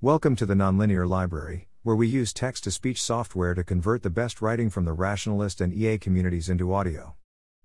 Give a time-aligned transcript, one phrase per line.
[0.00, 4.10] Welcome to the Nonlinear Library, where we use text to speech software to convert the
[4.10, 7.16] best writing from the rationalist and EA communities into audio.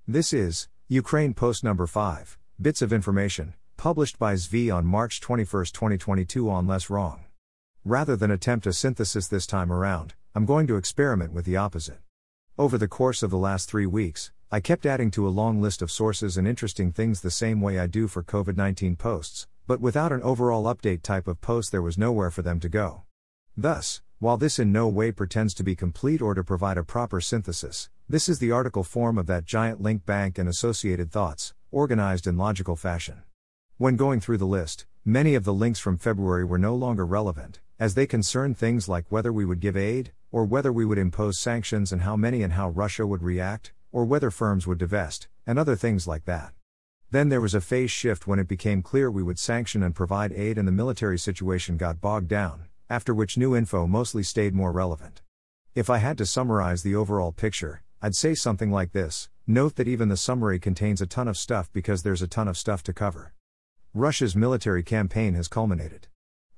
[0.07, 5.65] This is Ukraine Post number 5, Bits of Information, published by Zvi on March 21,
[5.65, 7.25] 2022 on Less Wrong.
[7.85, 11.99] Rather than attempt a synthesis this time around, I'm going to experiment with the opposite.
[12.57, 15.83] Over the course of the last three weeks, I kept adding to a long list
[15.83, 19.79] of sources and interesting things the same way I do for COVID 19 posts, but
[19.79, 23.03] without an overall update type of post, there was nowhere for them to go.
[23.55, 27.21] Thus, while this in no way pretends to be complete or to provide a proper
[27.21, 32.27] synthesis, this is the article form of that giant link bank and associated thoughts, organized
[32.27, 33.23] in logical fashion.
[33.77, 37.59] When going through the list, many of the links from February were no longer relevant,
[37.79, 41.39] as they concern things like whether we would give aid, or whether we would impose
[41.39, 45.59] sanctions and how many and how Russia would react, or whether firms would divest, and
[45.59, 46.53] other things like that.
[47.13, 50.31] Then there was a phase shift when it became clear we would sanction and provide
[50.31, 54.71] aid and the military situation got bogged down, after which new info mostly stayed more
[54.71, 55.21] relevant.
[55.75, 59.87] If I had to summarize the overall picture, I'd say something like this Note that
[59.87, 62.93] even the summary contains a ton of stuff because there's a ton of stuff to
[62.93, 63.35] cover.
[63.93, 66.07] Russia's military campaign has culminated.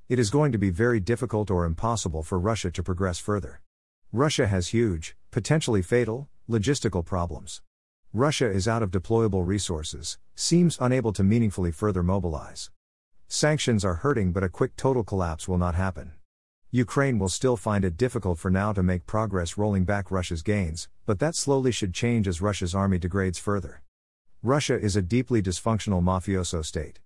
[0.08, 3.60] It is going to be very difficult or impossible for Russia to progress further.
[4.14, 7.62] Russia has huge, potentially fatal, logistical problems.
[8.18, 12.72] Russia is out of deployable resources, seems unable to meaningfully further mobilize.
[13.28, 16.14] Sanctions are hurting, but a quick total collapse will not happen.
[16.72, 20.88] Ukraine will still find it difficult for now to make progress rolling back Russia's gains,
[21.06, 23.84] but that slowly should change as Russia's army degrades further.
[24.42, 27.02] Russia is a deeply dysfunctional mafioso state.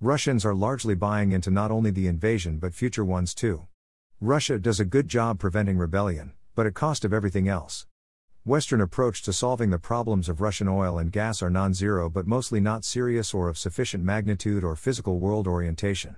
[0.00, 3.66] Russians are largely buying into not only the invasion but future ones too.
[4.22, 7.86] Russia does a good job preventing rebellion, but at cost of everything else.
[8.46, 12.60] Western approach to solving the problems of Russian oil and gas are non-zero but mostly
[12.60, 16.14] not serious or of sufficient magnitude or physical world orientation.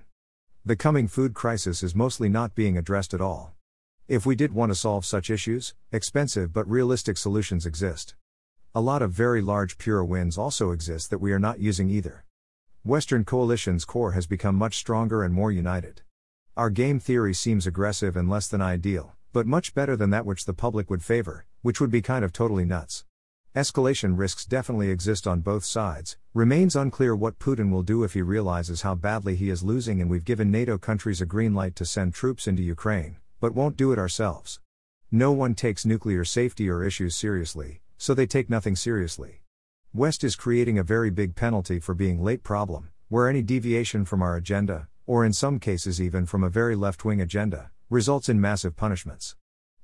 [0.63, 3.55] The coming food crisis is mostly not being addressed at all.
[4.09, 8.15] If we did want to solve such issues, expensive but realistic solutions exist.
[8.75, 12.27] A lot of very large pure wins also exist that we are not using either.
[12.85, 16.03] Western coalition's core has become much stronger and more united.
[16.59, 20.45] Our game theory seems aggressive and less than ideal, but much better than that which
[20.45, 23.05] the public would favor, which would be kind of totally nuts.
[23.55, 26.17] Escalation risks definitely exist on both sides.
[26.35, 30.09] Remains unclear what Putin will do if he realizes how badly he is losing, and
[30.09, 33.91] we've given NATO countries a green light to send troops into Ukraine, but won't do
[33.91, 34.61] it ourselves.
[35.11, 39.43] No one takes nuclear safety or issues seriously, so they take nothing seriously.
[39.95, 44.23] West is creating a very big penalty for being late problem, where any deviation from
[44.23, 48.39] our agenda, or in some cases even from a very left wing agenda, results in
[48.39, 49.35] massive punishments.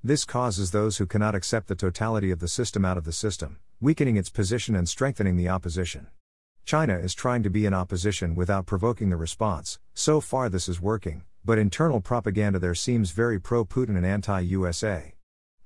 [0.06, 3.56] This causes those who cannot accept the totality of the system out of the system,
[3.81, 6.09] weakening its position and strengthening the opposition.
[6.66, 10.78] China is trying to be in opposition without provoking the response, so far this is
[10.78, 15.15] working, but internal propaganda there seems very pro Putin and anti USA.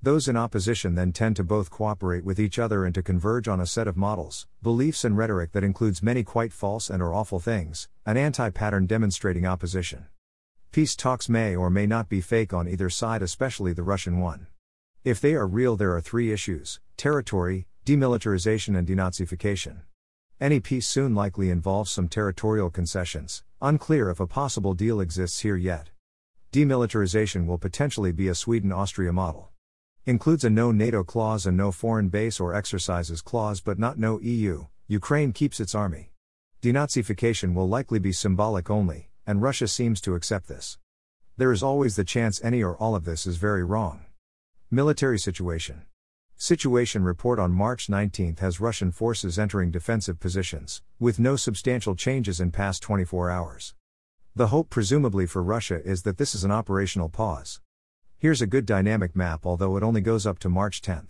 [0.01, 3.59] Those in opposition then tend to both cooperate with each other and to converge on
[3.59, 7.41] a set of models, beliefs, and rhetoric that includes many quite false and or awful
[7.41, 10.07] things, an anti pattern demonstrating opposition.
[10.71, 14.49] Peace talks may or may not be fake on either side, especially the Russian one.
[15.03, 19.83] If they are real, there are three issues territory, demilitarization, and denazification.
[20.39, 25.57] Any peace soon likely involves some territorial concessions, unclear if a possible deal exists here
[25.57, 25.89] yet.
[26.53, 29.51] Demilitarization will potentially be a Sweden Austria model.
[30.05, 34.21] Includes a no NATO clause and no foreign base or exercises clause, but not no
[34.21, 34.67] EU.
[34.87, 36.13] Ukraine keeps its army.
[36.61, 40.79] Denazification will likely be symbolic only, and Russia seems to accept this.
[41.37, 44.07] There is always the chance any or all of this is very wrong.
[44.71, 45.83] Military situation.
[46.39, 52.41] Situation report on March 19 has Russian forces entering defensive positions, with no substantial changes
[52.41, 53.75] in past 24 hours.
[54.35, 57.61] The hope, presumably for Russia, is that this is an operational pause.
[58.17, 61.09] Here's a good dynamic map, although it only goes up to March 10.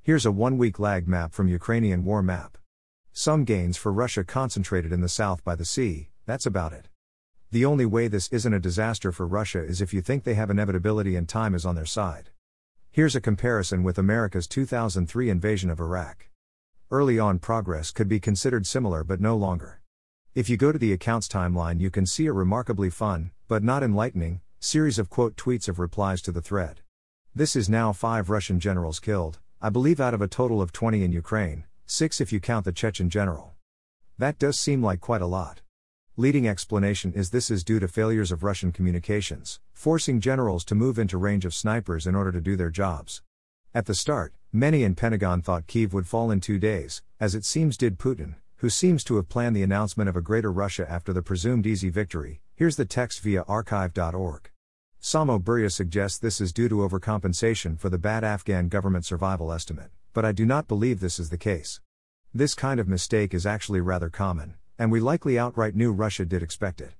[0.00, 2.56] Here's a one week lag map from Ukrainian war map.
[3.12, 6.88] Some gains for Russia concentrated in the south by the sea, that's about it.
[7.52, 10.48] The only way this isn't a disaster for Russia is if you think they have
[10.48, 12.30] inevitability and time is on their side.
[12.90, 16.30] Here's a comparison with America's 2003 invasion of Iraq.
[16.90, 19.82] Early on progress could be considered similar but no longer.
[20.34, 23.82] If you go to the accounts timeline, you can see a remarkably fun, but not
[23.82, 26.80] enlightening, series of quote tweets of replies to the thread.
[27.34, 31.04] This is now five Russian generals killed, I believe out of a total of 20
[31.04, 33.52] in Ukraine, six if you count the Chechen general.
[34.16, 35.60] That does seem like quite a lot.
[36.18, 40.98] Leading explanation is this is due to failures of Russian communications, forcing generals to move
[40.98, 43.22] into range of snipers in order to do their jobs.
[43.74, 47.46] At the start, many in Pentagon thought Kiev would fall in two days, as it
[47.46, 51.14] seems did Putin, who seems to have planned the announcement of a greater Russia after
[51.14, 52.42] the presumed easy victory.
[52.54, 54.50] Here's the text via archive.org.
[55.00, 59.90] Samo Burja suggests this is due to overcompensation for the bad Afghan government survival estimate,
[60.12, 61.80] but I do not believe this is the case.
[62.34, 66.42] This kind of mistake is actually rather common, and we likely outright knew Russia did
[66.42, 66.94] expect it.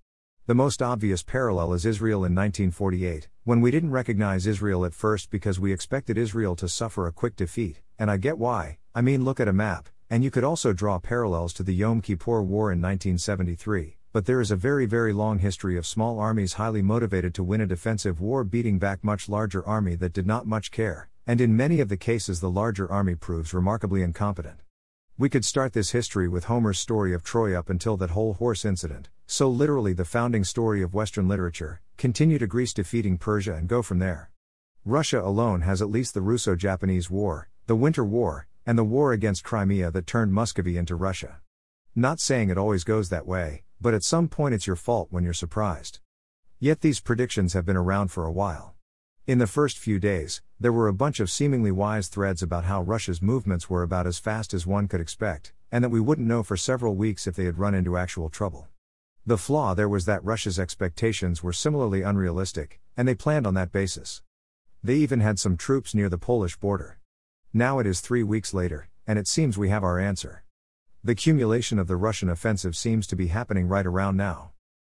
[0.47, 5.31] The most obvious parallel is Israel in 1948, when we didn't recognize Israel at first
[5.31, 8.79] because we expected Israel to suffer a quick defeat, and I get why.
[8.95, 12.01] I mean, look at a map, and you could also draw parallels to the Yom
[12.01, 16.55] Kippur War in 1973, but there is a very, very long history of small armies
[16.55, 20.47] highly motivated to win a defensive war beating back much larger army that did not
[20.47, 24.59] much care, and in many of the cases the larger army proves remarkably incompetent.
[25.19, 28.64] We could start this history with Homer's story of Troy up until that whole horse
[28.64, 33.69] incident, so literally the founding story of Western literature, continue to Greece defeating Persia and
[33.69, 34.31] go from there.
[34.87, 39.12] Russia alone has at least the Russo Japanese War, the Winter War, and the war
[39.12, 41.41] against Crimea that turned Muscovy into Russia.
[41.94, 45.25] Not saying it always goes that way, but at some point it's your fault when
[45.25, 46.00] you're surprised.
[46.59, 48.76] Yet these predictions have been around for a while.
[49.26, 52.82] In the first few days, there were a bunch of seemingly wise threads about how
[52.82, 56.44] Russia's movements were about as fast as one could expect, and that we wouldn't know
[56.44, 58.69] for several weeks if they had run into actual trouble.
[59.26, 63.73] The flaw there was that Russia's expectations were similarly unrealistic, and they planned on that
[63.73, 64.23] basis.
[64.85, 67.00] They even had some troops near the Polish border.
[67.53, 70.44] Now it is three weeks later, and it seems we have our answer.
[71.03, 74.51] The cumulation of the Russian offensive seems to be happening right around now.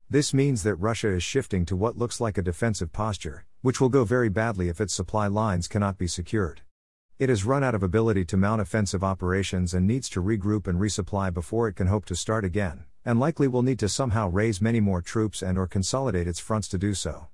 [0.07, 3.89] This means that Russia is shifting to what looks like a defensive posture, which will
[3.89, 6.61] go very badly if its supply lines cannot be secured.
[7.17, 10.79] It has run out of ability to mount offensive operations and needs to regroup and
[10.79, 14.61] resupply before it can hope to start again, and likely will need to somehow raise
[14.61, 17.27] many more troops and or consolidate its fronts to do so.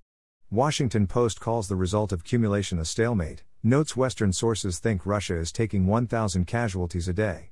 [0.50, 5.52] Washington Post calls the result of cumulation a stalemate, notes Western sources think Russia is
[5.52, 7.52] taking 1,000 casualties a day.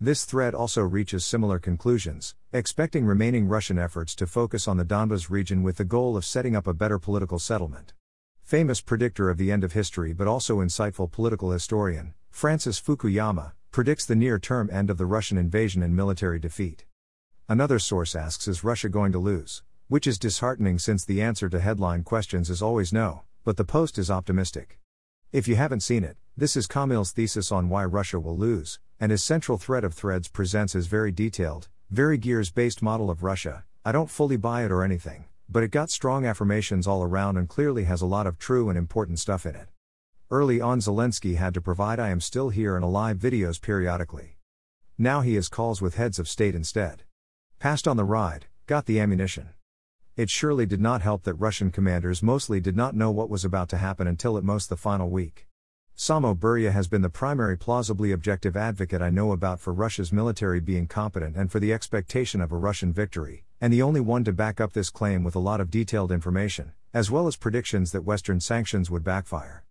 [0.00, 5.30] This thread also reaches similar conclusions, expecting remaining Russian efforts to focus on the Donbas
[5.30, 7.94] region with the goal of setting up a better political settlement.
[8.42, 14.04] Famous predictor of the end of history but also insightful political historian, Francis Fukuyama, predicts
[14.04, 16.84] the near term end of the Russian invasion and military defeat.
[17.48, 19.62] Another source asks Is Russia going to lose?
[19.88, 23.98] which is disheartening since the answer to headline questions is always no, but the Post
[23.98, 24.80] is optimistic.
[25.30, 29.10] If you haven't seen it, this is Kamil's thesis on why Russia will lose, and
[29.10, 33.64] his central thread of threads presents his very detailed, very gears based model of Russia.
[33.84, 37.48] I don't fully buy it or anything, but it got strong affirmations all around and
[37.48, 39.68] clearly has a lot of true and important stuff in it.
[40.30, 44.38] Early on, Zelensky had to provide I am still here and alive videos periodically.
[44.98, 47.02] Now he has calls with heads of state instead.
[47.58, 49.50] Passed on the ride, got the ammunition.
[50.16, 53.68] It surely did not help that Russian commanders mostly did not know what was about
[53.68, 55.46] to happen until at most the final week.
[55.96, 60.60] Samo Burja has been the primary plausibly objective advocate I know about for Russia's military
[60.60, 64.32] being competent and for the expectation of a Russian victory, and the only one to
[64.34, 68.02] back up this claim with a lot of detailed information, as well as predictions that
[68.02, 69.64] Western sanctions would backfire.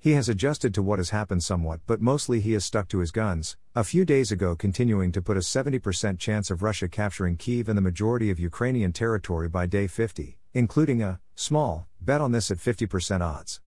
[0.00, 3.12] He has adjusted to what has happened somewhat, but mostly he has stuck to his
[3.12, 7.68] guns, a few days ago continuing to put a 70% chance of Russia capturing Kiev
[7.68, 12.50] and the majority of Ukrainian territory by day 50, including a small bet on this
[12.50, 13.60] at 50% odds.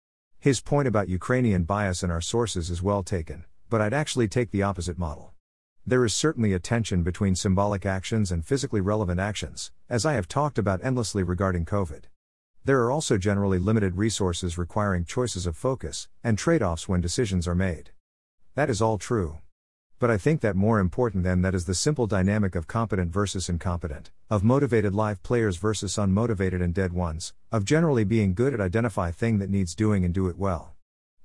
[0.40, 4.52] His point about Ukrainian bias in our sources is well taken, but I'd actually take
[4.52, 5.34] the opposite model.
[5.84, 10.28] There is certainly a tension between symbolic actions and physically relevant actions, as I have
[10.28, 12.04] talked about endlessly regarding COVID.
[12.64, 17.48] There are also generally limited resources requiring choices of focus and trade offs when decisions
[17.48, 17.90] are made.
[18.54, 19.38] That is all true.
[20.00, 23.48] But I think that more important than that is the simple dynamic of competent versus
[23.48, 28.60] incompetent, of motivated live players versus unmotivated and dead ones, of generally being good at
[28.60, 30.76] identify thing that needs doing and do it well.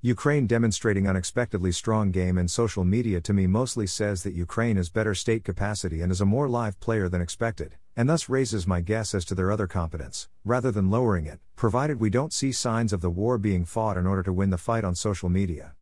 [0.01, 4.89] Ukraine demonstrating unexpectedly strong game in social media to me mostly says that Ukraine has
[4.89, 8.81] better state capacity and is a more live player than expected, and thus raises my
[8.81, 12.91] guess as to their other competence, rather than lowering it, provided we don't see signs
[12.91, 15.73] of the war being fought in order to win the fight on social media.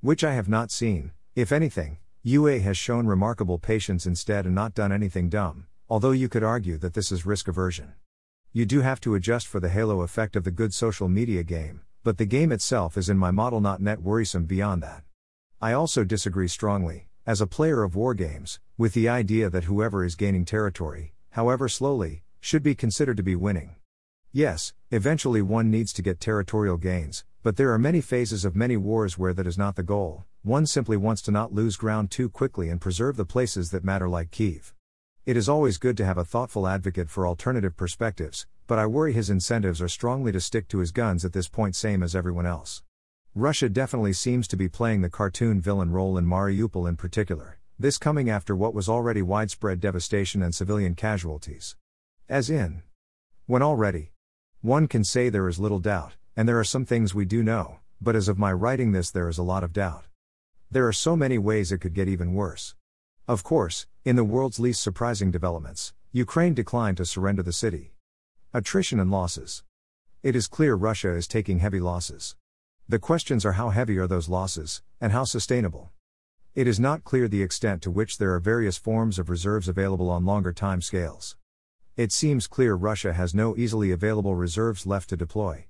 [0.00, 4.74] Which I have not seen, if anything, UA has shown remarkable patience instead and not
[4.74, 7.92] done anything dumb, although you could argue that this is risk aversion.
[8.52, 11.82] You do have to adjust for the halo effect of the good social media game,
[12.02, 15.04] but the game itself is in my model not net worrisome beyond that.
[15.62, 20.04] I also disagree strongly, as a player of war games, with the idea that whoever
[20.04, 23.76] is gaining territory, however slowly, should be considered to be winning.
[24.32, 28.76] Yes, eventually one needs to get territorial gains, but there are many phases of many
[28.76, 32.28] wars where that is not the goal, one simply wants to not lose ground too
[32.28, 34.72] quickly and preserve the places that matter, like Kiev.
[35.24, 39.12] It is always good to have a thoughtful advocate for alternative perspectives, but I worry
[39.12, 42.46] his incentives are strongly to stick to his guns at this point, same as everyone
[42.46, 42.84] else.
[43.34, 47.98] Russia definitely seems to be playing the cartoon villain role in Mariupol in particular, this
[47.98, 51.74] coming after what was already widespread devastation and civilian casualties.
[52.28, 52.84] As in,
[53.46, 54.12] when already.
[54.60, 57.80] One can say there is little doubt, and there are some things we do know,
[58.00, 60.04] but as of my writing this, there is a lot of doubt.
[60.70, 62.74] There are so many ways it could get even worse.
[63.28, 67.92] Of course, in the world's least surprising developments, Ukraine declined to surrender the city.
[68.52, 69.62] Attrition and losses.
[70.24, 72.34] It is clear Russia is taking heavy losses.
[72.88, 75.92] The questions are how heavy are those losses, and how sustainable.
[76.56, 80.10] It is not clear the extent to which there are various forms of reserves available
[80.10, 81.36] on longer time scales.
[81.96, 85.66] It seems clear Russia has no easily available reserves left to deploy.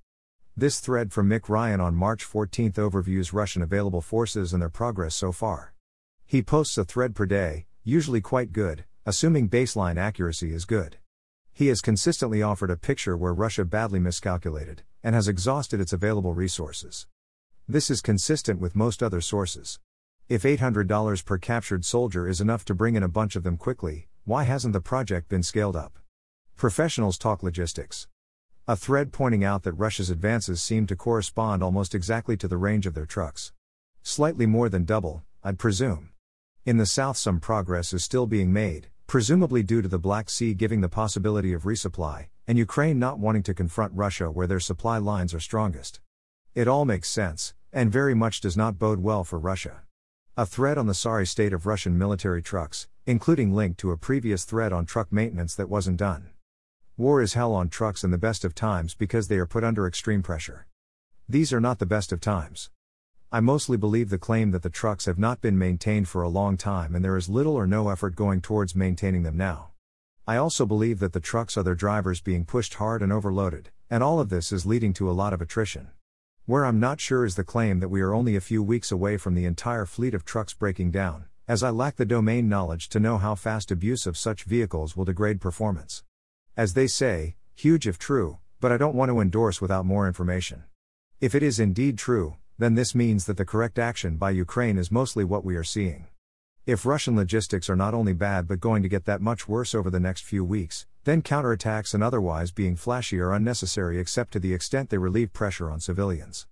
[0.58, 5.14] This thread from Mick Ryan on March 14 overviews Russian available forces and their progress
[5.14, 5.74] so far.
[6.24, 10.96] He posts a thread per day, usually quite good, assuming baseline accuracy is good.
[11.52, 16.32] He has consistently offered a picture where Russia badly miscalculated, and has exhausted its available
[16.32, 17.06] resources.
[17.68, 19.78] This is consistent with most other sources.
[20.26, 24.08] If $800 per captured soldier is enough to bring in a bunch of them quickly,
[24.24, 25.98] why hasn't the project been scaled up?
[26.56, 28.08] Professionals talk logistics.
[28.68, 32.84] A thread pointing out that Russia's advances seem to correspond almost exactly to the range
[32.84, 33.52] of their trucks.
[34.02, 36.10] Slightly more than double, I'd presume.
[36.64, 40.52] In the south, some progress is still being made, presumably due to the Black Sea
[40.52, 44.98] giving the possibility of resupply, and Ukraine not wanting to confront Russia where their supply
[44.98, 46.00] lines are strongest.
[46.52, 49.82] It all makes sense, and very much does not bode well for Russia.
[50.36, 54.44] A thread on the sorry state of Russian military trucks, including link to a previous
[54.44, 56.30] thread on truck maintenance that wasn't done.
[56.98, 59.86] War is hell on trucks in the best of times because they are put under
[59.86, 60.66] extreme pressure.
[61.28, 62.70] These are not the best of times.
[63.30, 66.56] I mostly believe the claim that the trucks have not been maintained for a long
[66.56, 69.72] time and there is little or no effort going towards maintaining them now.
[70.26, 74.02] I also believe that the trucks are their drivers being pushed hard and overloaded, and
[74.02, 75.88] all of this is leading to a lot of attrition.
[76.46, 79.18] Where I'm not sure is the claim that we are only a few weeks away
[79.18, 83.00] from the entire fleet of trucks breaking down, as I lack the domain knowledge to
[83.00, 86.02] know how fast abuse of such vehicles will degrade performance.
[86.56, 90.64] As they say, huge if true, but I don't want to endorse without more information.
[91.20, 94.90] If it is indeed true, then this means that the correct action by Ukraine is
[94.90, 96.06] mostly what we are seeing.
[96.64, 99.90] If Russian logistics are not only bad but going to get that much worse over
[99.90, 104.54] the next few weeks, then counterattacks and otherwise being flashy are unnecessary except to the
[104.54, 106.46] extent they relieve pressure on civilians.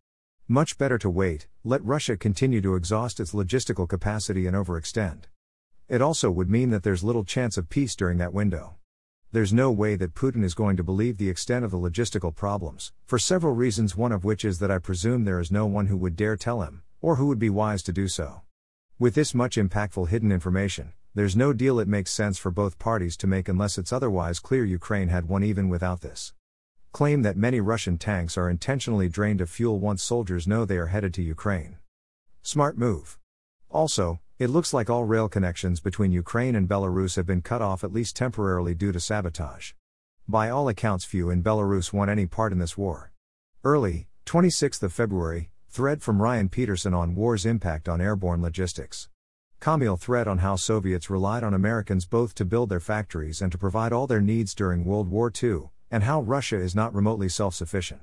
[0.46, 5.22] Much better to wait, let Russia continue to exhaust its logistical capacity and overextend.
[5.88, 8.76] It also would mean that there's little chance of peace during that window
[9.34, 12.92] there's no way that Putin is going to believe the extent of the logistical problems,
[13.04, 15.96] for several reasons, one of which is that I presume there is no one who
[15.96, 18.42] would dare tell him, or who would be wise to do so.
[18.96, 23.16] With this much impactful hidden information, there's no deal it makes sense for both parties
[23.16, 26.32] to make unless it's otherwise clear Ukraine had one even without this.
[26.92, 30.94] Claim that many Russian tanks are intentionally drained of fuel once soldiers know they are
[30.94, 31.78] headed to Ukraine.
[32.44, 33.18] Smart move.
[33.74, 37.82] Also, it looks like all rail connections between Ukraine and Belarus have been cut off
[37.82, 39.72] at least temporarily due to sabotage.
[40.28, 43.10] By all accounts, few in Belarus want any part in this war.
[43.64, 49.08] Early, 26th of February, thread from Ryan Peterson on war's impact on airborne logistics.
[49.58, 53.58] Kamil thread on how Soviets relied on Americans both to build their factories and to
[53.58, 57.56] provide all their needs during World War II, and how Russia is not remotely self
[57.56, 58.02] sufficient.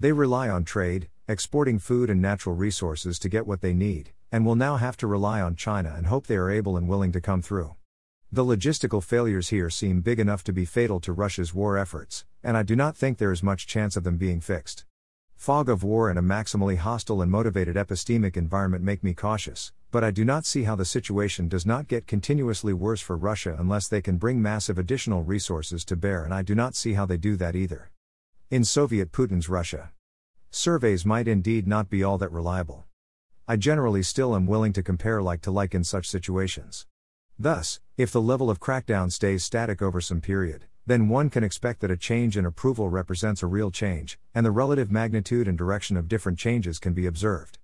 [0.00, 4.44] They rely on trade, exporting food and natural resources to get what they need, and
[4.44, 7.20] will now have to rely on China and hope they are able and willing to
[7.20, 7.76] come through.
[8.32, 12.56] The logistical failures here seem big enough to be fatal to Russia's war efforts, and
[12.56, 14.86] I do not think there is much chance of them being fixed.
[15.36, 20.02] Fog of war and a maximally hostile and motivated epistemic environment make me cautious, but
[20.02, 23.86] I do not see how the situation does not get continuously worse for Russia unless
[23.86, 27.18] they can bring massive additional resources to bear, and I do not see how they
[27.18, 27.91] do that either.
[28.52, 29.92] In Soviet Putin's Russia,
[30.50, 32.84] surveys might indeed not be all that reliable.
[33.48, 36.86] I generally still am willing to compare like to like in such situations.
[37.38, 41.80] Thus, if the level of crackdown stays static over some period, then one can expect
[41.80, 45.96] that a change in approval represents a real change, and the relative magnitude and direction
[45.96, 47.58] of different changes can be observed.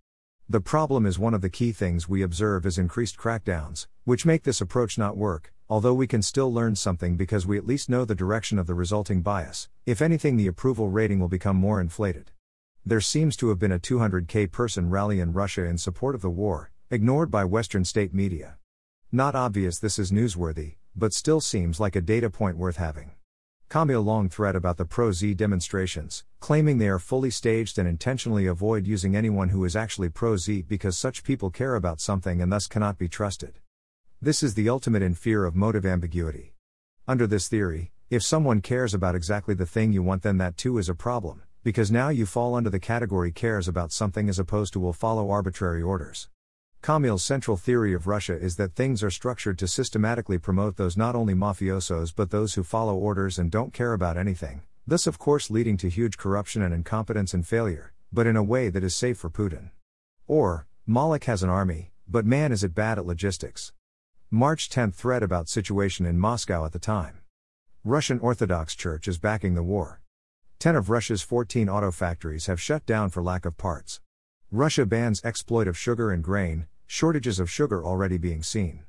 [0.49, 4.45] The problem is one of the key things we observe is increased crackdowns, which make
[4.45, 8.05] this approach not work, although we can still learn something because we at least know
[8.05, 9.69] the direction of the resulting bias.
[9.85, 12.31] If anything, the approval rating will become more inflated.
[12.87, 16.31] There seems to have been a 200k person rally in Russia in support of the
[16.31, 18.57] war, ignored by Western state media.
[19.13, 23.11] Not obvious this is newsworthy, but still seems like a data point worth having.
[23.69, 28.47] Kamil long thread about the pro Z demonstrations, claiming they are fully staged and intentionally
[28.47, 32.51] avoid using anyone who is actually pro Z because such people care about something and
[32.51, 33.59] thus cannot be trusted.
[34.21, 36.53] This is the ultimate in fear of motive ambiguity.
[37.07, 40.77] Under this theory, if someone cares about exactly the thing you want, then that too
[40.77, 44.73] is a problem because now you fall under the category cares about something as opposed
[44.73, 46.29] to will follow arbitrary orders.
[46.83, 51.15] Kamil's central theory of Russia is that things are structured to systematically promote those not
[51.15, 55.49] only mafiosos but those who follow orders and don't care about anything, thus, of course,
[55.49, 59.19] leading to huge corruption and incompetence and failure, but in a way that is safe
[59.19, 59.71] for Putin.
[60.27, 63.73] Or, Moloch has an army, but man is it bad at logistics.
[64.31, 67.17] March 10 thread about situation in Moscow at the time.
[67.83, 70.03] Russian Orthodox Church is backing the war.
[70.59, 74.03] 10 of Russia's 14 auto factories have shut down for lack of parts.
[74.51, 78.85] Russia bans exploit of sugar and grain, shortages of sugar already being seen.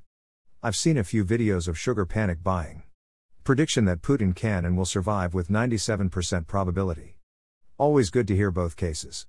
[0.61, 2.83] I've seen a few videos of sugar panic buying.
[3.45, 7.15] Prediction that Putin can and will survive with 97% probability.
[7.77, 9.25] Always good to hear both cases.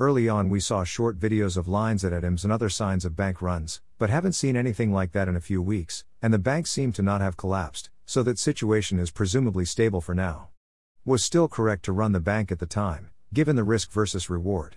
[0.00, 3.42] Early on, we saw short videos of lines at ATMs and other signs of bank
[3.42, 6.90] runs, but haven't seen anything like that in a few weeks, and the banks seem
[6.92, 10.48] to not have collapsed, so that situation is presumably stable for now
[11.04, 14.76] was still correct to run the bank at the time, given the risk versus reward.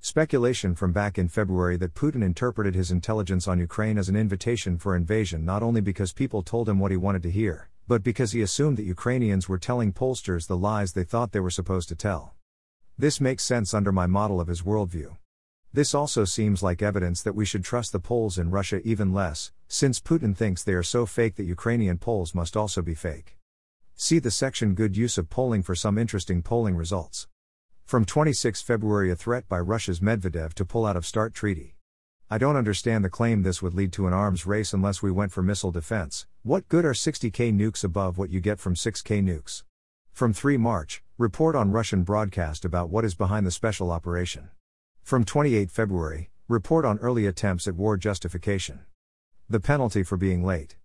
[0.00, 4.78] Speculation from back in February that Putin interpreted his intelligence on Ukraine as an invitation
[4.78, 8.32] for invasion not only because people told him what he wanted to hear, but because
[8.32, 11.94] he assumed that Ukrainians were telling pollsters the lies they thought they were supposed to
[11.94, 12.34] tell.
[13.00, 15.16] This makes sense under my model of his worldview.
[15.72, 19.52] This also seems like evidence that we should trust the polls in Russia even less,
[19.68, 23.38] since Putin thinks they are so fake that Ukrainian polls must also be fake.
[23.94, 27.26] See the section Good Use of Polling for some interesting polling results.
[27.86, 31.76] From 26 February A threat by Russia's Medvedev to pull out of START treaty.
[32.28, 35.32] I don't understand the claim this would lead to an arms race unless we went
[35.32, 36.26] for missile defense.
[36.42, 39.62] What good are 60k nukes above what you get from 6k nukes?
[40.12, 44.48] From 3 March, report on Russian broadcast about what is behind the special operation.
[45.02, 48.80] From 28 February, report on early attempts at war justification.
[49.46, 50.76] The penalty for being late.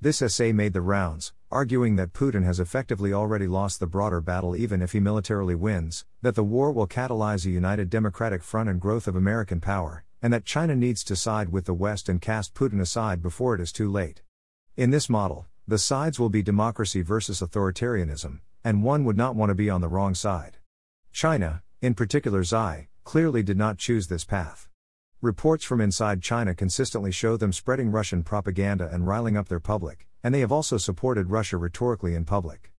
[0.00, 4.54] This essay made the rounds, arguing that Putin has effectively already lost the broader battle
[4.54, 8.80] even if he militarily wins, that the war will catalyze a united democratic front and
[8.80, 12.54] growth of American power, and that China needs to side with the West and cast
[12.54, 14.22] Putin aside before it is too late.
[14.76, 19.50] In this model, the sides will be democracy versus authoritarianism, and one would not want
[19.50, 20.58] to be on the wrong side.
[21.12, 24.68] China, in particular Xi, clearly did not choose this path.
[25.22, 30.06] Reports from inside China consistently show them spreading Russian propaganda and riling up their public,
[30.22, 32.72] and they have also supported Russia rhetorically in public.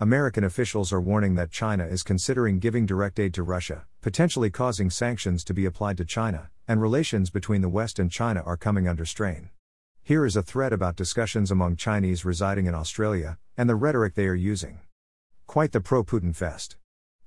[0.00, 4.90] American officials are warning that China is considering giving direct aid to Russia, potentially causing
[4.90, 8.88] sanctions to be applied to China, and relations between the West and China are coming
[8.88, 9.50] under strain.
[10.02, 14.26] Here is a thread about discussions among Chinese residing in Australia, and the rhetoric they
[14.26, 14.80] are using.
[15.54, 16.78] Quite the pro Putin fest.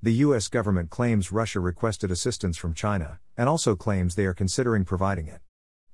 [0.03, 4.83] The US government claims Russia requested assistance from China, and also claims they are considering
[4.83, 5.39] providing it.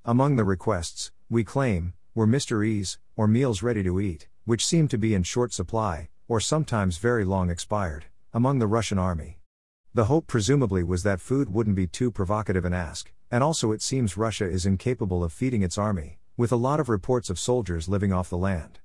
[0.04, 4.98] Among the requests, we claim, were MREs, or meals ready to eat, which seem to
[4.98, 9.38] be in short supply, or sometimes very long expired, among the Russian army.
[9.94, 13.80] The hope presumably was that food wouldn't be too provocative an ask, and also it
[13.80, 17.88] seems Russia is incapable of feeding its army, with a lot of reports of soldiers
[17.88, 18.80] living off the land.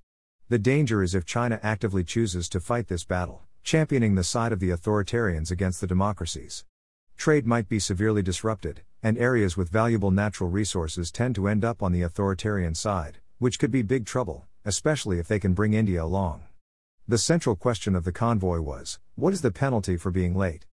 [0.50, 4.60] The danger is if China actively chooses to fight this battle championing the side of
[4.60, 6.66] the authoritarians against the democracies.
[7.18, 11.84] Trade might be severely disrupted, and areas with valuable natural resources tend to end up
[11.84, 16.04] on the authoritarian side, which could be big trouble, especially if they can bring India
[16.04, 16.42] along.
[17.08, 20.66] The central question of the convoy was what is the penalty for being late?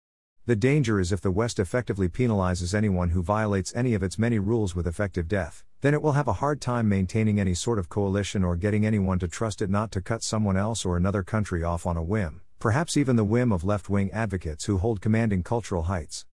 [0.47, 4.39] The danger is if the West effectively penalizes anyone who violates any of its many
[4.39, 7.89] rules with effective death, then it will have a hard time maintaining any sort of
[7.89, 11.62] coalition or getting anyone to trust it not to cut someone else or another country
[11.62, 15.43] off on a whim perhaps even the whim of left wing advocates who hold commanding
[15.43, 16.25] cultural heights.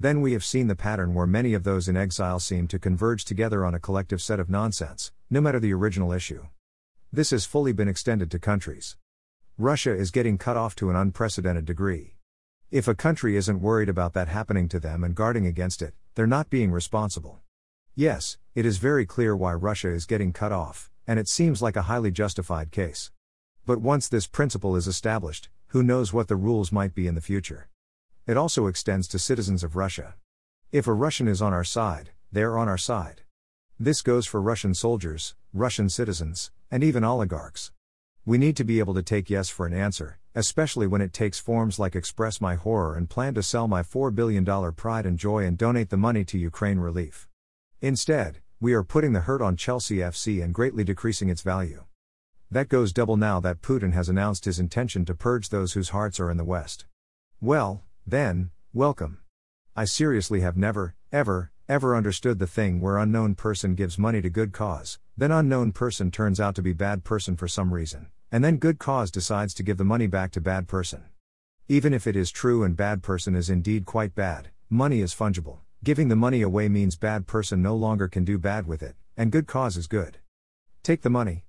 [0.00, 3.24] Then we have seen the pattern where many of those in exile seem to converge
[3.24, 6.46] together on a collective set of nonsense, no matter the original issue.
[7.12, 8.96] This has fully been extended to countries.
[9.56, 12.16] Russia is getting cut off to an unprecedented degree.
[12.70, 16.26] If a country isn't worried about that happening to them and guarding against it, they're
[16.26, 17.40] not being responsible.
[17.98, 21.74] Yes, it is very clear why Russia is getting cut off, and it seems like
[21.74, 23.10] a highly justified case.
[23.66, 27.20] But once this principle is established, who knows what the rules might be in the
[27.20, 27.68] future.
[28.24, 30.14] It also extends to citizens of Russia.
[30.70, 33.22] If a Russian is on our side, they are on our side.
[33.80, 37.72] This goes for Russian soldiers, Russian citizens, and even oligarchs.
[38.24, 41.40] We need to be able to take yes for an answer, especially when it takes
[41.40, 45.44] forms like express my horror and plan to sell my $4 billion pride and joy
[45.44, 47.27] and donate the money to Ukraine relief.
[47.80, 51.84] Instead, we are putting the hurt on Chelsea FC and greatly decreasing its value.
[52.50, 56.18] That goes double now that Putin has announced his intention to purge those whose hearts
[56.18, 56.86] are in the West.
[57.40, 59.18] Well, then, welcome.
[59.76, 64.28] I seriously have never, ever, ever understood the thing where unknown person gives money to
[64.28, 68.42] good cause, then unknown person turns out to be bad person for some reason, and
[68.42, 71.04] then good cause decides to give the money back to bad person.
[71.68, 75.58] Even if it is true and bad person is indeed quite bad, money is fungible.
[75.84, 79.30] Giving the money away means bad person no longer can do bad with it, and
[79.30, 80.18] good cause is good.
[80.82, 81.44] Take the money.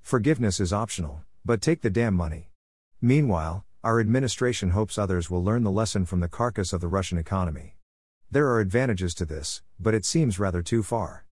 [0.00, 2.50] Forgiveness is optional, but take the damn money.
[3.00, 7.18] Meanwhile, our administration hopes others will learn the lesson from the carcass of the Russian
[7.18, 7.74] economy.
[8.30, 11.26] There are advantages to this, but it seems rather too far.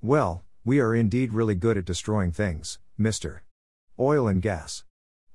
[0.00, 3.40] Well, we are indeed really good at destroying things, Mr.
[3.98, 4.84] Oil and gas.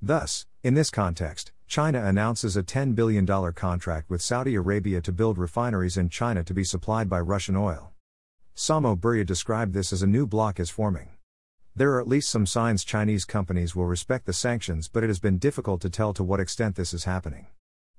[0.01, 5.37] Thus, in this context, China announces a $10 billion contract with Saudi Arabia to build
[5.37, 7.93] refineries in China to be supplied by Russian oil.
[8.53, 11.11] Samo Burja described this as a new bloc is forming.
[11.73, 15.21] There are at least some signs Chinese companies will respect the sanctions, but it has
[15.21, 17.47] been difficult to tell to what extent this is happening.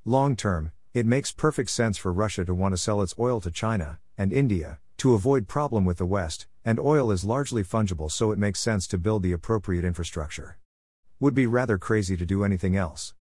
[0.05, 3.51] Long term, it makes perfect sense for Russia to want to sell its oil to
[3.51, 8.33] China and India to avoid problem with the West, and oil is largely fungible so
[8.33, 10.59] it makes sense to build the appropriate infrastructure.
[11.21, 13.15] Would be rather crazy to do anything else.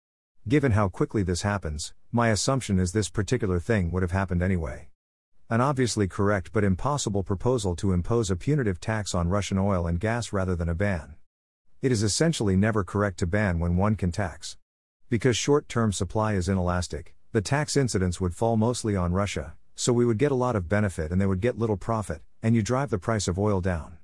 [0.48, 4.90] Given how quickly this happens, my assumption is this particular thing would have happened anyway.
[5.52, 10.00] An obviously correct but impossible proposal to impose a punitive tax on Russian oil and
[10.00, 11.14] gas rather than a ban.
[11.84, 14.58] It is essentially never correct to ban when one can tax.
[15.12, 19.94] Because short term supply is inelastic, the tax incidence would fall mostly on Russia, so
[19.94, 22.64] we would get a lot of benefit and they would get little profit, and you
[22.64, 24.00] drive the price of oil down.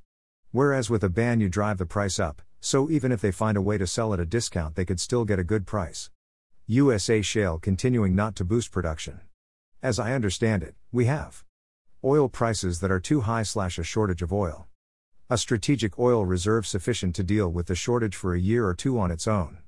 [0.52, 3.62] Whereas with a ban, you drive the price up, so even if they find a
[3.62, 6.12] way to sell at a discount, they could still get a good price.
[6.69, 9.21] USA shale continuing not to boost production.
[9.82, 11.45] As I understand it, we have
[12.03, 14.67] oil prices that are too high slash a shortage of oil.
[15.30, 18.99] A strategic oil reserve sufficient to deal with the shortage for a year or two
[18.99, 19.60] on its own.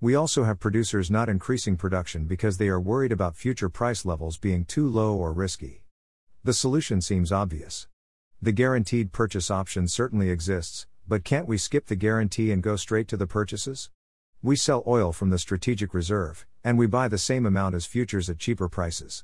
[0.00, 4.36] We also have producers not increasing production because they are worried about future price levels
[4.36, 5.84] being too low or risky.
[6.42, 7.86] The solution seems obvious.
[8.40, 13.06] The guaranteed purchase option certainly exists, but can't we skip the guarantee and go straight
[13.06, 13.90] to the purchases?
[14.44, 18.28] We sell oil from the strategic reserve, and we buy the same amount as futures
[18.28, 19.22] at cheaper prices.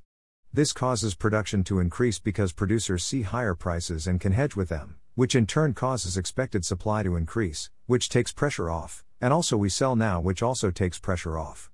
[0.53, 4.95] This causes production to increase because producers see higher prices and can hedge with them,
[5.17, 9.69] which in turn causes expected supply to increase, which takes pressure off, and also we
[9.69, 11.69] sell now, which also takes pressure off.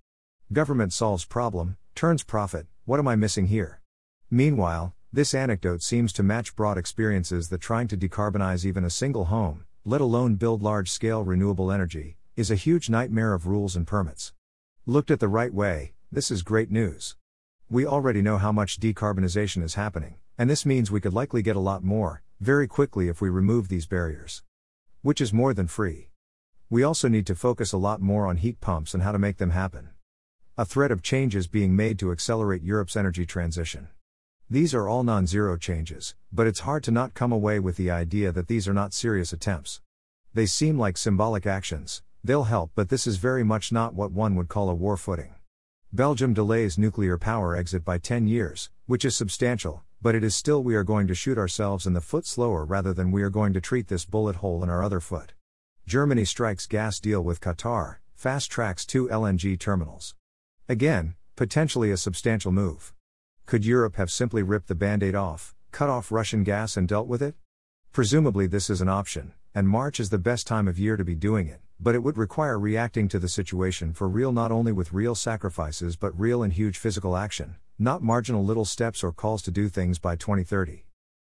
[0.50, 3.82] Government solves problem, turns profit, what am I missing here?
[4.30, 9.26] Meanwhile, this anecdote seems to match broad experiences that trying to decarbonize even a single
[9.26, 13.86] home, let alone build large scale renewable energy, is a huge nightmare of rules and
[13.86, 14.32] permits.
[14.86, 17.14] Looked at the right way, this is great news.
[17.70, 21.54] We already know how much decarbonization is happening, and this means we could likely get
[21.54, 24.42] a lot more, very quickly if we remove these barriers.
[25.02, 26.10] Which is more than free.
[26.68, 29.36] We also need to focus a lot more on heat pumps and how to make
[29.36, 29.90] them happen.
[30.58, 33.86] A threat of change is being made to accelerate Europe's energy transition.
[34.50, 37.92] These are all non zero changes, but it's hard to not come away with the
[37.92, 39.80] idea that these are not serious attempts.
[40.32, 44.34] They seem like symbolic actions, they'll help, but this is very much not what one
[44.34, 45.34] would call a war footing.
[45.92, 50.62] Belgium delays nuclear power exit by 10 years, which is substantial, but it is still
[50.62, 53.52] we are going to shoot ourselves in the foot slower rather than we are going
[53.52, 55.34] to treat this bullet hole in our other foot.
[55.86, 60.14] Germany strikes gas deal with Qatar, fast tracks two LNG terminals.
[60.68, 62.94] Again, potentially a substantial move.
[63.44, 67.06] Could Europe have simply ripped the band aid off, cut off Russian gas, and dealt
[67.06, 67.34] with it?
[67.92, 71.14] Presumably, this is an option, and March is the best time of year to be
[71.14, 74.92] doing it, but it would require reacting to the situation for real, not only with
[74.92, 79.50] real sacrifices but real and huge physical action, not marginal little steps or calls to
[79.50, 80.86] do things by 2030.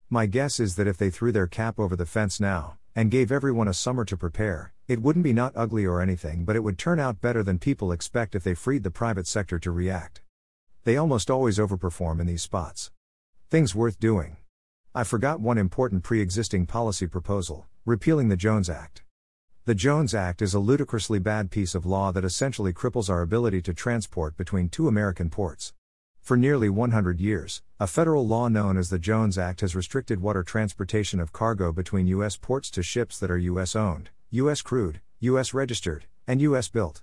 [0.09, 3.31] My guess is that if they threw their cap over the fence now, and gave
[3.31, 6.77] everyone a summer to prepare, it wouldn't be not ugly or anything, but it would
[6.77, 10.21] turn out better than people expect if they freed the private sector to react.
[10.83, 12.91] They almost always overperform in these spots.
[13.49, 14.37] Things worth doing.
[14.93, 19.02] I forgot one important pre existing policy proposal repealing the Jones Act.
[19.65, 23.61] The Jones Act is a ludicrously bad piece of law that essentially cripples our ability
[23.61, 25.71] to transport between two American ports.
[26.19, 30.43] For nearly 100 years, a federal law known as the Jones Act has restricted water
[30.43, 32.35] transportation of cargo between U.S.
[32.35, 33.73] ports to ships that are U.S.
[33.73, 34.61] owned, U.S.
[34.61, 35.53] crewed, U.S.
[35.53, 36.67] registered, and U.S.
[36.67, 37.01] built.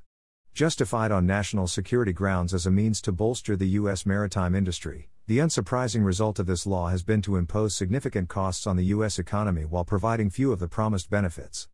[0.53, 4.05] Justified on national security grounds as a means to bolster the U.S.
[4.05, 8.77] maritime industry, the unsurprising result of this law has been to impose significant costs on
[8.77, 9.19] the U.S.
[9.19, 11.71] economy while providing few of the promised benefits.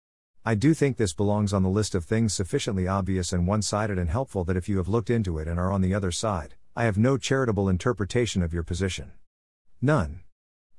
[0.48, 3.98] I do think this belongs on the list of things sufficiently obvious and one sided
[3.98, 6.54] and helpful that if you have looked into it and are on the other side,
[6.76, 9.10] I have no charitable interpretation of your position.
[9.82, 10.20] None.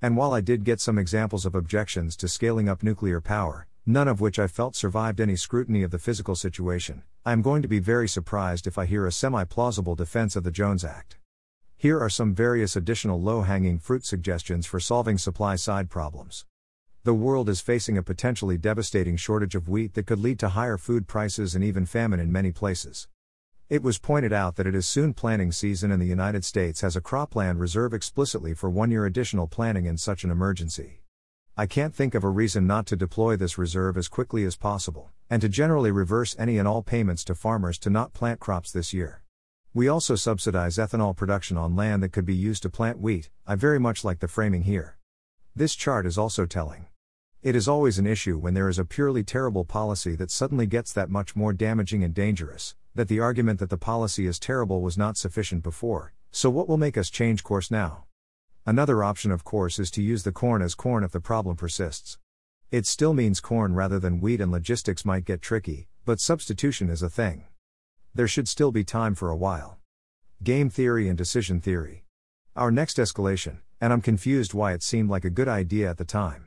[0.02, 4.08] And while I did get some examples of objections to scaling up nuclear power, none
[4.08, 7.68] of which I felt survived any scrutiny of the physical situation, I am going to
[7.68, 11.18] be very surprised if I hear a semi plausible defense of the Jones Act.
[11.76, 16.46] Here are some various additional low hanging fruit suggestions for solving supply side problems.
[17.08, 20.78] The world is facing a potentially devastating shortage of wheat that could lead to higher
[20.78, 23.08] food prices and even famine in many places.
[23.70, 26.98] It was pointed out that it is soon planting season and the United States has
[26.98, 31.00] a cropland reserve explicitly for one year additional planting in such an emergency.
[31.56, 35.10] I can't think of a reason not to deploy this reserve as quickly as possible,
[35.30, 38.92] and to generally reverse any and all payments to farmers to not plant crops this
[38.94, 39.24] year.
[39.74, 43.30] We also subsidize ethanol production on land that could be used to plant wheat.
[43.48, 44.98] I very much like the framing here.
[45.56, 46.88] This chart is also telling.
[47.44, 50.92] It is always an issue when there is a purely terrible policy that suddenly gets
[50.94, 54.98] that much more damaging and dangerous, that the argument that the policy is terrible was
[54.98, 58.06] not sufficient before, so what will make us change course now?
[58.66, 62.18] Another option, of course, is to use the corn as corn if the problem persists.
[62.72, 67.04] It still means corn rather than wheat, and logistics might get tricky, but substitution is
[67.04, 67.46] a thing.
[68.16, 69.78] There should still be time for a while.
[70.44, 72.04] Game theory and decision theory.
[72.56, 76.04] Our next escalation, and I'm confused why it seemed like a good idea at the
[76.04, 76.47] time.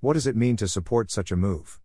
[0.00, 1.80] What does it mean to support such a move?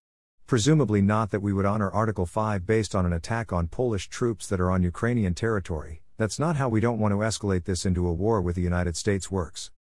[0.46, 4.46] Presumably not that we would honor Article 5 based on an attack on Polish troops
[4.50, 8.08] that are on Ukrainian territory, that's not how we don't want to escalate this into
[8.08, 9.72] a war with the United States works.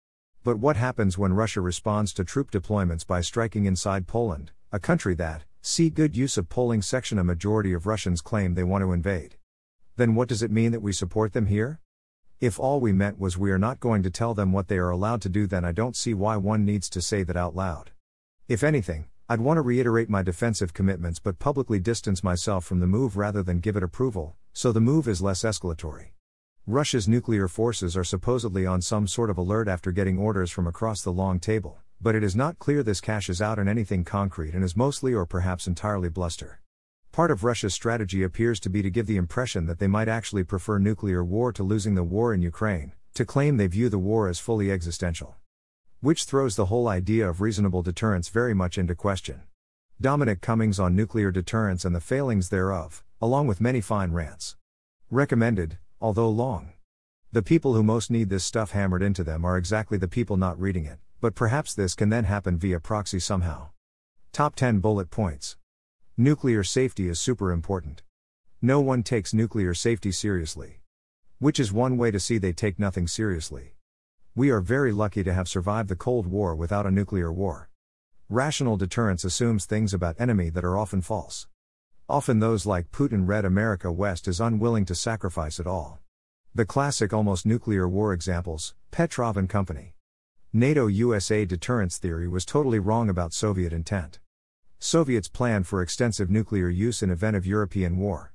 [0.45, 5.14] But what happens when Russia responds to troop deployments by striking inside Poland, a country
[5.16, 8.92] that, see good use of polling section, a majority of Russians claim they want to
[8.92, 9.37] invade?
[9.97, 11.81] Then what does it mean that we support them here?
[12.40, 14.88] If all we meant was we are not going to tell them what they are
[14.88, 17.90] allowed to do, then I don't see why one needs to say that out loud.
[18.53, 22.87] If anything, I'd want to reiterate my defensive commitments but publicly distance myself from the
[22.87, 26.09] move rather than give it approval, so the move is less escalatory.
[26.67, 31.01] Russia's nuclear forces are supposedly on some sort of alert after getting orders from across
[31.01, 34.62] the long table, but it is not clear this cashes out in anything concrete and
[34.62, 36.61] is mostly or perhaps entirely bluster.
[37.11, 40.45] Part of Russia's strategy appears to be to give the impression that they might actually
[40.45, 44.29] prefer nuclear war to losing the war in Ukraine, to claim they view the war
[44.29, 45.37] as fully existential
[46.03, 49.41] which throws the whole idea of reasonable deterrence very much into question.
[50.01, 54.57] Dominic Cummings on nuclear deterrence and the failings thereof, along with many fine rants.
[55.12, 56.73] Recommended, although long.
[57.31, 60.59] The people who most need this stuff hammered into them are exactly the people not
[60.59, 63.69] reading it, but perhaps this can then happen via proxy somehow.
[64.33, 65.57] Top 10 bullet points.
[66.17, 68.03] Nuclear safety is super important.
[68.61, 70.81] No one takes nuclear safety seriously.
[71.38, 73.71] Which is one way to see they take nothing seriously.
[74.35, 77.68] We are very lucky to have survived the Cold War without a nuclear war.
[78.31, 81.49] Rational deterrence assumes things about enemy that are often false.
[82.09, 85.99] Often those like Putin read America West is unwilling to sacrifice at all.
[86.55, 89.97] The classic almost nuclear war examples, Petrov and company.
[90.51, 94.18] NATO USA deterrence theory was totally wrong about Soviet intent.
[94.79, 98.33] Soviets planned for extensive nuclear use in event of European war.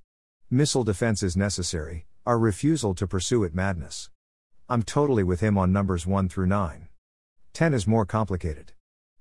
[0.51, 4.11] Missile defense is necessary, our refusal to pursue it madness.
[4.69, 6.89] I'm totally with him on numbers 1 through 9.
[7.53, 8.73] 10 is more complicated.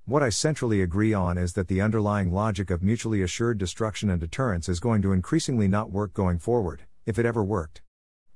[0.03, 4.19] What I centrally agree on is that the underlying logic of mutually assured destruction and
[4.19, 7.81] deterrence is going to increasingly not work going forward, if it ever worked.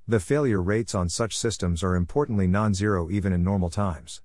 [0.08, 4.22] The failure rates on such systems are importantly non zero even in normal times.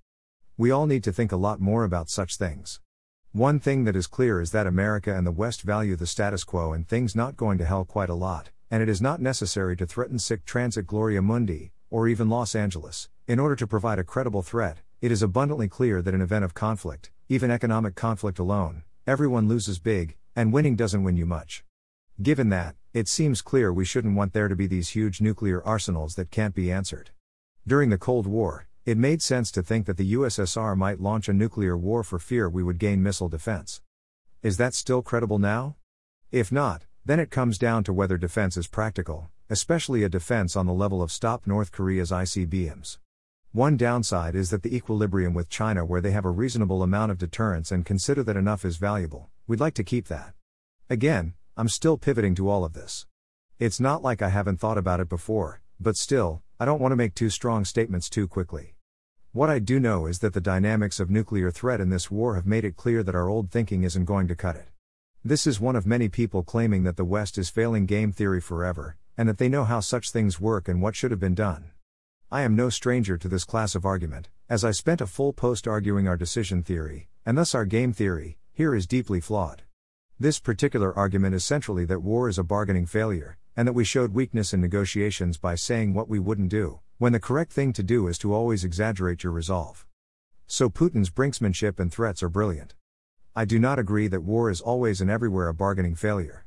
[0.56, 2.78] We all need to think a lot more about such things.
[3.32, 6.72] One thing that is clear is that America and the West value the status quo
[6.72, 9.86] and things not going to hell quite a lot, and it is not necessary to
[9.86, 14.42] threaten sic transit gloria mundi, or even Los Angeles, in order to provide a credible
[14.42, 19.48] threat, it is abundantly clear that in event of conflict, even economic conflict alone, everyone
[19.48, 21.64] loses big, and winning doesn't win you much.
[22.20, 26.16] Given that, it seems clear we shouldn't want there to be these huge nuclear arsenals
[26.16, 27.12] that can't be answered.
[27.66, 31.32] During the Cold War, it made sense to think that the USSR might launch a
[31.32, 33.80] nuclear war for fear we would gain missile defense.
[34.42, 35.76] Is that still credible now?
[36.30, 40.66] If not, then it comes down to whether defense is practical, especially a defense on
[40.66, 42.98] the level of stop North Korea's ICBMs.
[43.52, 47.18] One downside is that the equilibrium with China, where they have a reasonable amount of
[47.18, 50.34] deterrence and consider that enough is valuable, we'd like to keep that.
[50.90, 53.06] Again, I'm still pivoting to all of this.
[53.58, 56.96] It's not like I haven't thought about it before, but still, I don't want to
[56.96, 58.74] make too strong statements too quickly.
[59.32, 62.46] What I do know is that the dynamics of nuclear threat in this war have
[62.46, 64.68] made it clear that our old thinking isn't going to cut it.
[65.24, 68.96] This is one of many people claiming that the West is failing game theory forever,
[69.16, 71.70] and that they know how such things work and what should have been done.
[72.30, 75.66] I am no stranger to this class of argument, as I spent a full post
[75.66, 79.62] arguing our decision theory, and thus our game theory, here is deeply flawed.
[80.18, 84.14] This particular argument is centrally that war is a bargaining failure, and that we showed
[84.14, 88.08] weakness in negotiations by saying what we wouldn't do, when the correct thing to do
[88.08, 89.86] is to always exaggerate your resolve.
[90.46, 92.74] So Putin's brinksmanship and threats are brilliant.
[93.34, 96.46] I do not agree that war is always and everywhere a bargaining failure.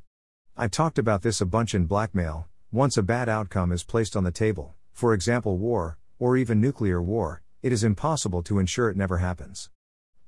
[0.56, 4.22] I talked about this a bunch in blackmail, once a bad outcome is placed on
[4.22, 8.96] the table, for example war, or even nuclear war, it is impossible to ensure it
[8.96, 9.70] never happens.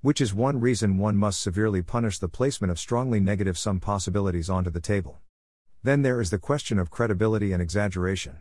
[0.00, 4.50] Which is one reason one must severely punish the placement of strongly negative sum possibilities
[4.50, 5.20] onto the table.
[5.84, 8.38] Then there is the question of credibility and exaggeration.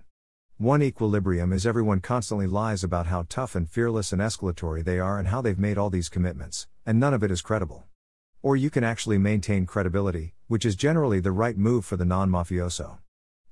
[0.57, 5.19] One equilibrium is everyone constantly lies about how tough and fearless and escalatory they are
[5.19, 7.83] and how they've made all these commitments, and none of it is credible.
[8.41, 12.31] Or you can actually maintain credibility, which is generally the right move for the non
[12.31, 12.97] mafioso.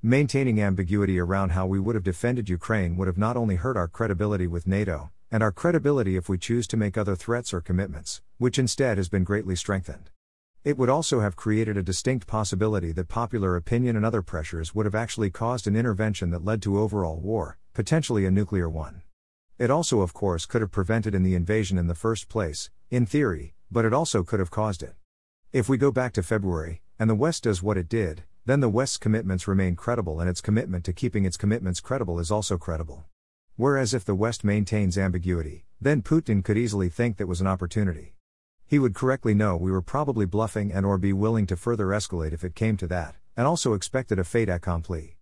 [0.02, 3.90] Maintaining ambiguity around how we would have defended Ukraine would have not only hurt our
[3.90, 8.22] credibility with NATO, and our credibility if we choose to make other threats or commitments,
[8.38, 10.10] which instead has been greatly strengthened.
[10.64, 14.86] It would also have created a distinct possibility that popular opinion and other pressures would
[14.86, 19.02] have actually caused an intervention that led to overall war, potentially a nuclear one.
[19.58, 23.06] It also, of course, could have prevented in the invasion in the first place, in
[23.06, 24.96] theory, but it also could have caused it.
[25.52, 28.68] If we go back to February, and the West does what it did, then the
[28.68, 33.06] West's commitments remain credible and its commitment to keeping its commitments credible is also credible.
[33.58, 38.16] Whereas if the West maintains ambiguity, then Putin could easily think that was an opportunity.
[38.66, 42.34] He would correctly know we were probably bluffing and or be willing to further escalate
[42.34, 45.18] if it came to that, and also expected a fait accompli.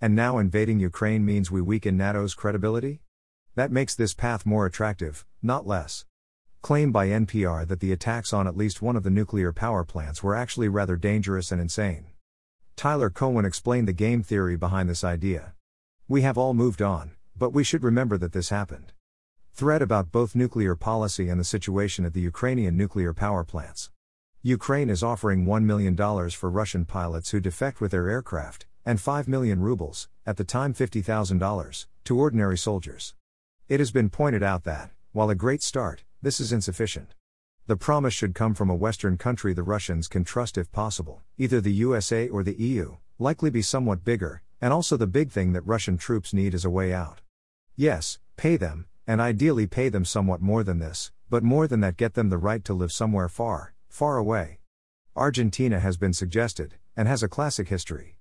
[0.00, 3.02] And now invading Ukraine means we weaken NATO's credibility?
[3.54, 6.06] That makes this path more attractive, not less.
[6.62, 10.22] Claim by NPR that the attacks on at least one of the nuclear power plants
[10.22, 12.06] were actually rather dangerous and insane.
[12.76, 15.54] Tyler Cowen explained the game theory behind this idea.
[16.08, 18.92] We have all moved on, but we should remember that this happened.
[19.54, 23.90] Thread about both nuclear policy and the situation at the Ukrainian nuclear power plants.
[24.42, 25.96] Ukraine is offering $1 million
[26.30, 30.74] for Russian pilots who defect with their aircraft, and 5 million rubles, at the time
[30.74, 33.14] $50,000, to ordinary soldiers.
[33.68, 37.14] It has been pointed out that, while a great start, this is insufficient.
[37.68, 41.60] The promise should come from a Western country the Russians can trust if possible, either
[41.60, 45.66] the USA or the EU, likely be somewhat bigger, and also the big thing that
[45.66, 47.20] Russian troops need is a way out.
[47.76, 51.96] Yes, pay them, and ideally pay them somewhat more than this, but more than that,
[51.96, 54.58] get them the right to live somewhere far, far away.
[55.14, 58.18] Argentina has been suggested, and has a classic history.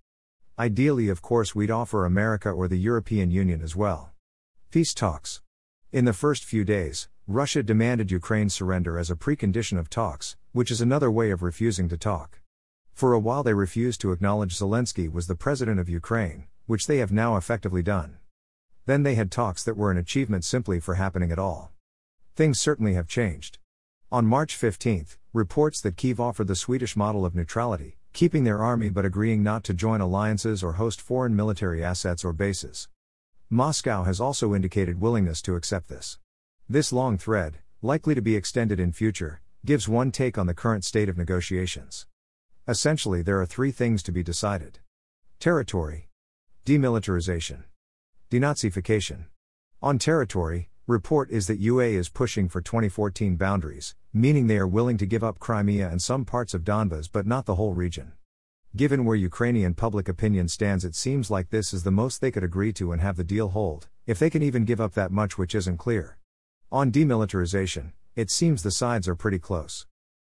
[0.60, 4.12] Ideally, of course, we'd offer America or the European Union as well.
[4.70, 5.42] Peace talks.
[5.92, 10.70] In the first few days, Russia demanded Ukraine's surrender as a precondition of talks, which
[10.70, 12.42] is another way of refusing to talk.
[12.94, 16.98] For a while they refused to acknowledge Zelensky was the president of Ukraine, which they
[16.98, 18.18] have now effectively done.
[18.86, 21.72] Then they had talks that were an achievement simply for happening at all.
[22.36, 23.60] Things certainly have changed.
[24.12, 28.90] On March 15, reports that Kiev offered the Swedish model of neutrality, keeping their army
[28.90, 32.90] but agreeing not to join alliances or host foreign military assets or bases.
[33.50, 36.20] Moscow has also indicated willingness to accept this.
[36.72, 40.86] This long thread, likely to be extended in future, gives one take on the current
[40.86, 42.06] state of negotiations.
[42.66, 44.80] Essentially, there are three things to be decided
[45.38, 46.08] territory,
[46.66, 47.64] demilitarization,
[48.30, 49.26] denazification.
[49.82, 54.98] On territory, report is that UA is pushing for 2014 boundaries, meaning they are willing
[54.98, 58.14] to give up Crimea and some parts of Donbas but not the whole region.
[58.78, 62.46] Given where Ukrainian public opinion stands, it seems like this is the most they could
[62.46, 65.38] agree to and have the deal hold, if they can even give up that much,
[65.38, 66.18] which isn't clear.
[66.74, 69.86] On demilitarization, it seems the sides are pretty close.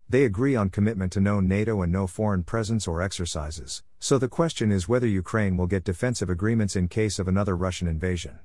[0.10, 4.28] They agree on commitment to no NATO and no foreign presence or exercises, so the
[4.28, 8.40] question is whether Ukraine will get defensive agreements in case of another Russian invasion.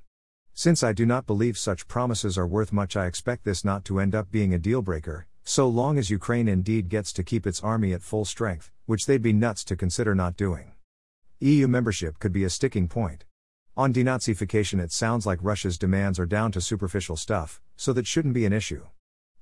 [0.52, 3.98] Since I do not believe such promises are worth much, I expect this not to
[3.98, 7.62] end up being a deal breaker, so long as Ukraine indeed gets to keep its
[7.62, 10.72] army at full strength, which they'd be nuts to consider not doing.
[11.40, 13.24] EU membership could be a sticking point.
[13.78, 18.32] On denazification, it sounds like Russia's demands are down to superficial stuff, so that shouldn't
[18.32, 18.86] be an issue.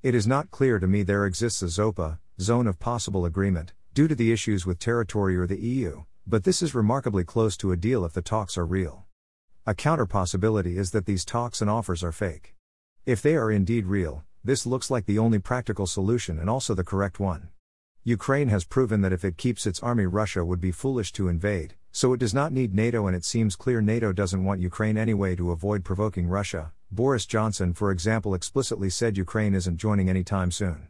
[0.02, 4.08] It is not clear to me there exists a ZOPA, zone of possible agreement, due
[4.08, 7.76] to the issues with territory or the EU, but this is remarkably close to a
[7.76, 9.04] deal if the talks are real.
[9.66, 12.56] A counter possibility is that these talks and offers are fake.
[13.06, 16.82] If they are indeed real, this looks like the only practical solution and also the
[16.82, 17.50] correct one.
[18.02, 21.76] Ukraine has proven that if it keeps its army, Russia would be foolish to invade,
[21.96, 25.36] so it does not need NATO, and it seems clear NATO doesn't want Ukraine anyway
[25.36, 26.72] to avoid provoking Russia.
[26.90, 30.88] Boris Johnson, for example, explicitly said Ukraine isn't joining anytime soon.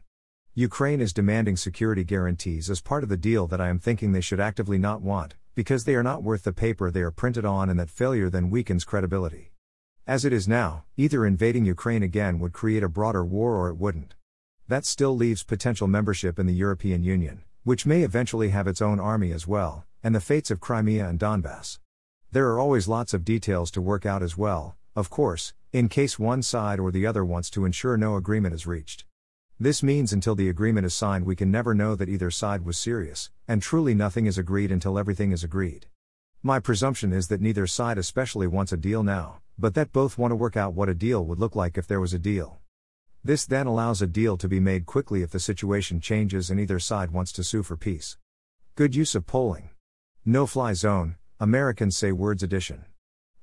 [0.55, 4.23] Ukraine is demanding security guarantees as part of the deal that I am thinking they
[4.23, 7.69] should actively not want, because they are not worth the paper they are printed on,
[7.69, 9.53] and that failure then weakens credibility.
[10.07, 13.77] As it is now, either invading Ukraine again would create a broader war or it
[13.77, 14.15] wouldn't.
[14.69, 18.99] That still leaves potential membership in the European Union, which may eventually have its own
[18.99, 21.79] army as well, and the fates of Crimea and Donbass.
[22.31, 26.19] There are always lots of details to work out as well, of course, in case
[26.19, 29.07] one side or the other wants to ensure no agreement is reached.
[29.59, 32.77] This means until the agreement is signed, we can never know that either side was
[32.77, 35.87] serious, and truly nothing is agreed until everything is agreed.
[36.43, 40.33] My presumption is that neither side especially wants a deal now, but that both want
[40.33, 42.59] to work out what a deal would look like if there was a deal.
[43.25, 46.79] This then allows a deal to be made quickly if the situation changes and either
[46.79, 48.19] side wants to sue for peace.
[48.75, 49.71] Good use of polling.
[50.27, 52.87] No fly zone, Americans say words edition.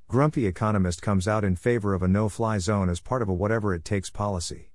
[0.08, 3.34] Grumpy economist comes out in favor of a no fly zone as part of a
[3.34, 4.72] whatever it takes policy.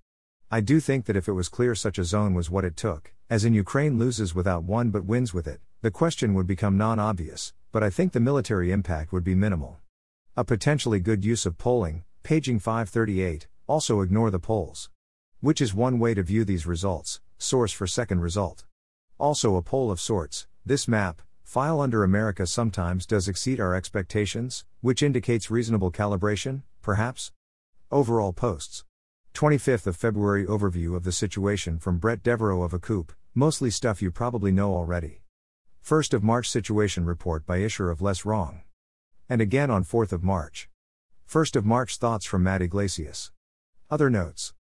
[0.49, 3.13] I do think that if it was clear such a zone was what it took,
[3.29, 7.01] as in Ukraine loses without one but wins with it, the question would become non
[7.01, 9.79] obvious, but I think the military impact would be minimal.
[10.37, 14.91] A potentially good use of polling, paging 538, also ignore the polls.
[15.41, 18.65] Which is one way to view these results, source for second result.
[19.19, 24.65] Also a poll of sorts, this map, file under America sometimes does exceed our expectations,
[24.81, 27.31] which indicates reasonable calibration, perhaps?
[27.89, 28.85] Overall posts.
[29.33, 34.11] 25th of February overview of the situation from Bret Devereaux of Acoup, mostly stuff you
[34.11, 35.23] probably know already.
[35.85, 38.63] 1st of March situation report by Isher of Less Wrong.
[39.29, 40.69] And again on 4th of March.
[41.31, 43.31] 1st of March thoughts from Matt Yglesias.
[43.89, 44.53] Other notes.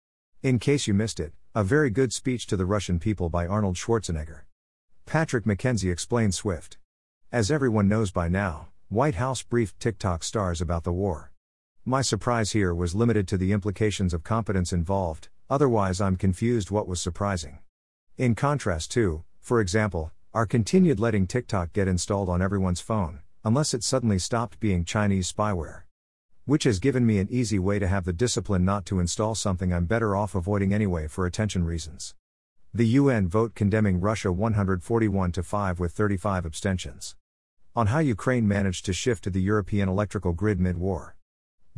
[0.43, 3.75] In case you missed it, a very good speech to the Russian people by Arnold
[3.75, 4.44] Schwarzenegger.
[5.05, 6.77] Patrick McKenzie explained Swift.
[7.31, 11.31] As everyone knows by now, White House briefed TikTok stars about the war.
[11.85, 16.87] My surprise here was limited to the implications of competence involved, otherwise, I'm confused what
[16.87, 17.59] was surprising.
[18.17, 23.75] In contrast to, for example, our continued letting TikTok get installed on everyone's phone, unless
[23.75, 25.83] it suddenly stopped being Chinese spyware.
[26.45, 29.71] Which has given me an easy way to have the discipline not to install something
[29.71, 32.15] I'm better off avoiding anyway for attention reasons.
[32.75, 37.15] The UN vote condemning Russia 141 to 5 with 35 abstentions.
[37.73, 41.15] On how Ukraine managed to shift to the European electrical grid mid war.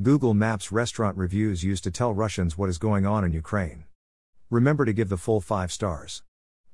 [0.02, 3.84] Google Maps restaurant reviews used to tell Russians what is going on in Ukraine.
[4.50, 6.24] Remember to give the full 5 stars.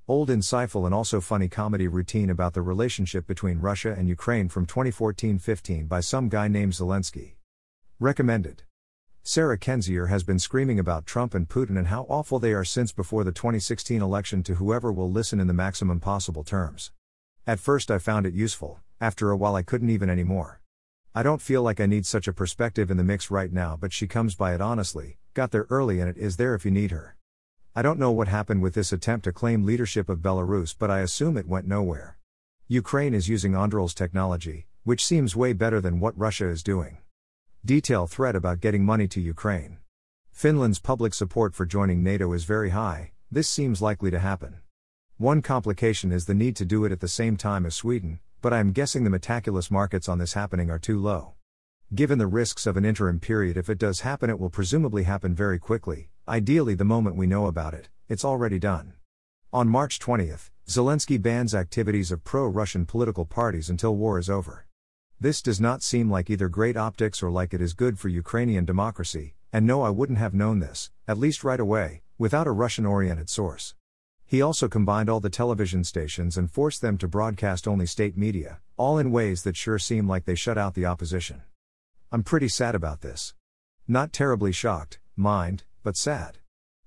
[0.07, 4.65] Old insightful and also funny comedy routine about the relationship between Russia and Ukraine from
[4.65, 7.33] 2014 15 by some guy named Zelensky.
[7.99, 8.63] Recommended.
[9.25, 12.91] Sarah Kendzior has been screaming about Trump and Putin and how awful they are since
[12.91, 16.91] before the 2016 election to whoever will listen in the maximum possible terms.
[17.47, 20.59] At first I found it useful, after a while I couldn't even anymore.
[21.15, 23.93] I don't feel like I need such a perspective in the mix right now, but
[23.93, 26.91] she comes by it honestly, got there early and it is there if you need
[26.91, 27.15] her.
[27.73, 30.99] I don't know what happened with this attempt to claim leadership of Belarus, but I
[30.99, 32.17] assume it went nowhere.
[32.67, 36.97] Ukraine is using Anduril's technology, which seems way better than what Russia is doing.
[37.65, 39.77] Detail thread about getting money to Ukraine.
[40.31, 44.59] Finland's public support for joining NATO is very high, this seems likely to happen.
[45.17, 48.53] One complication is the need to do it at the same time as Sweden, but
[48.53, 51.35] I am guessing the Metaculus markets on this happening are too low.
[51.93, 55.35] Given the risks of an interim period, if it does happen, it will presumably happen
[55.35, 58.93] very quickly, Ideally, the moment we know about it, it's already done.
[59.51, 64.65] On March 20th, Zelensky bans activities of pro Russian political parties until war is over.
[65.23, 68.65] This does not seem like either great optics or like it is good for Ukrainian
[68.65, 72.85] democracy, and no, I wouldn't have known this, at least right away, without a Russian
[72.85, 73.73] oriented source.
[74.25, 78.59] He also combined all the television stations and forced them to broadcast only state media,
[78.75, 81.43] all in ways that sure seem like they shut out the opposition.
[82.11, 83.33] I'm pretty sad about this.
[83.87, 86.39] Not terribly shocked, mind, but sad.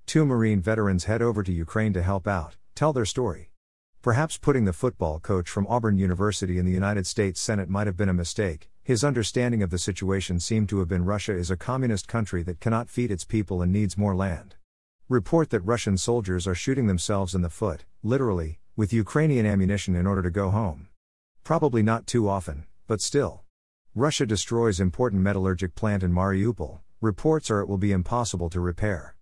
[0.05, 3.49] Two Marine veterans head over to Ukraine to help out, tell their story.
[4.07, 7.97] Perhaps putting the football coach from Auburn University in the United States Senate might have
[7.97, 8.69] been a mistake.
[8.81, 12.61] His understanding of the situation seemed to have been Russia is a communist country that
[12.61, 14.55] cannot feed its people and needs more land.
[15.09, 20.07] Report that Russian soldiers are shooting themselves in the foot, literally, with Ukrainian ammunition in
[20.07, 20.87] order to go home.
[21.43, 23.43] Probably not too often, but still.
[23.93, 29.17] Russia destroys important metallurgic plant in Mariupol, Reports are it will be impossible to repair.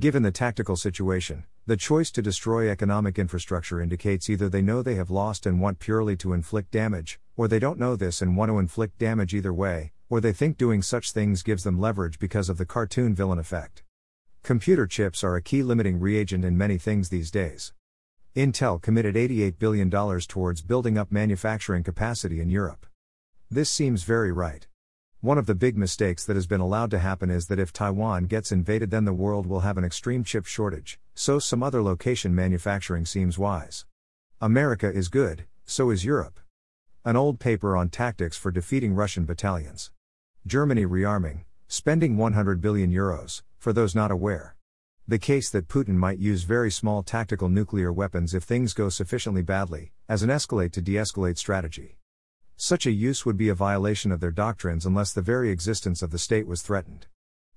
[0.00, 4.96] Given the tactical situation, the choice to destroy economic infrastructure indicates either they know they
[4.96, 8.50] have lost and want purely to inflict damage, or they don't know this and want
[8.50, 12.50] to inflict damage either way, or they think doing such things gives them leverage because
[12.50, 13.82] of the cartoon villain effect.
[14.42, 17.72] Computer chips are a key limiting reagent in many things these days.
[18.36, 22.84] Intel committed $88 billion towards building up manufacturing capacity in Europe.
[23.50, 24.66] This seems very right.
[25.22, 28.26] One of the big mistakes that has been allowed to happen is that if Taiwan
[28.26, 32.34] gets invaded, then the world will have an extreme chip shortage, so some other location
[32.34, 33.86] manufacturing seems wise.
[34.40, 36.40] America is good, so is Europe.
[37.04, 39.90] An old paper on tactics for defeating Russian battalions.
[40.46, 44.56] Germany rearming, spending 100 billion euros, for those not aware.
[45.06, 49.42] The case that Putin might use very small tactical nuclear weapons if things go sufficiently
[49.42, 51.98] badly, as an escalate to de escalate strategy.
[52.56, 56.10] Such a use would be a violation of their doctrines unless the very existence of
[56.10, 57.06] the state was threatened.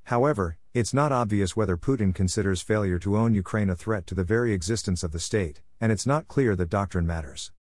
[0.08, 4.24] However, it's not obvious whether Putin considers failure to own Ukraine a threat to the
[4.24, 7.52] very existence of the state, and it's not clear that doctrine matters.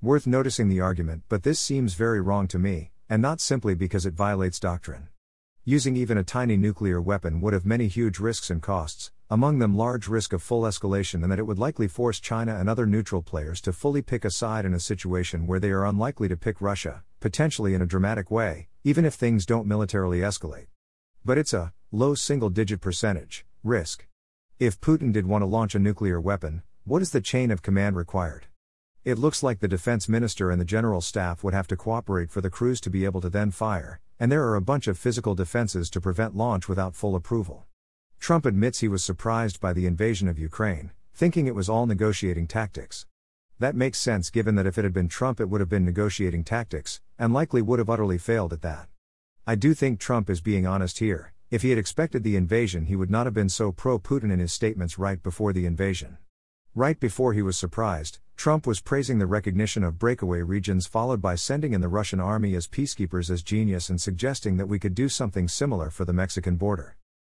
[0.00, 4.06] Worth noticing the argument, but this seems very wrong to me, and not simply because
[4.06, 5.08] it violates doctrine.
[5.64, 9.76] Using even a tiny nuclear weapon would have many huge risks and costs, among them
[9.76, 13.20] large risk of full escalation and that it would likely force China and other neutral
[13.20, 16.60] players to fully pick a side in a situation where they are unlikely to pick
[16.60, 20.66] Russia, potentially in a dramatic way, even if things don't militarily escalate.
[21.26, 24.06] But it's a low single digit percentage risk.
[24.60, 27.96] If Putin did want to launch a nuclear weapon, what is the chain of command
[27.96, 28.46] required?
[29.04, 32.40] It looks like the defense minister and the general staff would have to cooperate for
[32.40, 35.34] the crews to be able to then fire, and there are a bunch of physical
[35.34, 37.66] defenses to prevent launch without full approval.
[38.20, 42.46] Trump admits he was surprised by the invasion of Ukraine, thinking it was all negotiating
[42.46, 43.04] tactics.
[43.58, 46.44] That makes sense given that if it had been Trump, it would have been negotiating
[46.44, 48.86] tactics, and likely would have utterly failed at that.
[49.48, 51.32] I do think Trump is being honest here.
[51.52, 54.40] If he had expected the invasion, he would not have been so pro Putin in
[54.40, 56.18] his statements right before the invasion.
[56.74, 61.36] Right before he was surprised, Trump was praising the recognition of breakaway regions, followed by
[61.36, 65.08] sending in the Russian army as peacekeepers as genius and suggesting that we could do
[65.08, 66.96] something similar for the Mexican border.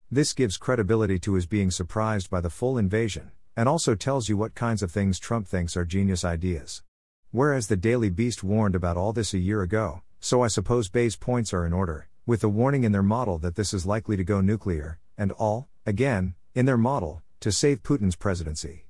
[0.08, 4.36] This gives credibility to his being surprised by the full invasion, and also tells you
[4.36, 6.84] what kinds of things Trump thinks are genius ideas.
[7.32, 11.16] Whereas the Daily Beast warned about all this a year ago, so I suppose Bayes
[11.16, 14.24] points are in order, with the warning in their model that this is likely to
[14.24, 18.86] go nuclear, and all, again, in their model, to save Putin's presidency.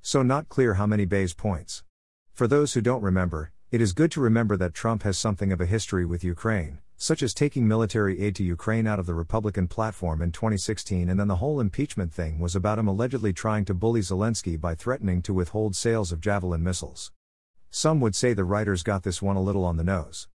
[0.00, 1.82] So, not clear how many Bayes points.
[2.32, 5.60] For those who don't remember, it is good to remember that Trump has something of
[5.60, 9.68] a history with Ukraine, such as taking military aid to Ukraine out of the Republican
[9.68, 13.74] platform in 2016, and then the whole impeachment thing was about him allegedly trying to
[13.74, 17.12] bully Zelensky by threatening to withhold sales of Javelin missiles.
[17.70, 20.26] Some would say the writers got this one a little on the nose.